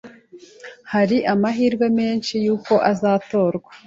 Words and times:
Hari 0.93 1.17
amahirwe 1.33 1.85
menshi 1.99 2.33
yuko 2.45 2.73
azatorwa. 2.91 3.69